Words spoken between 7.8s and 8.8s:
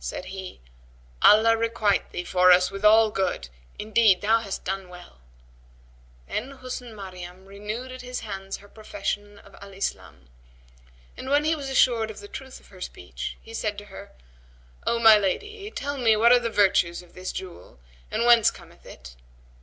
at his hands her